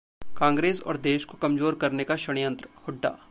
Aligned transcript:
कांग्रेस 0.37 0.81
और 0.81 0.97
देश 0.97 1.25
को 1.25 1.37
कमजोर 1.37 1.75
करने 1.75 2.03
का 2.03 2.15
षडयंत्र: 2.15 2.67
हुड्डा 2.87 3.15